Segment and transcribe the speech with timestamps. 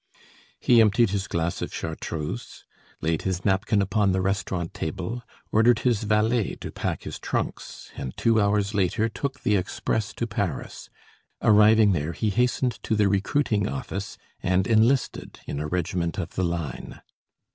[0.59, 2.65] He emptied his glass of chartreuse,
[3.01, 8.17] laid his napkin upon the restaurant table, ordered his valet to pack his trunks, and
[8.17, 10.89] two hours later took the express to Paris;
[11.43, 16.43] arriving there, he hastened to the recruiting office and enlisted in a regiment of the
[16.43, 17.03] line.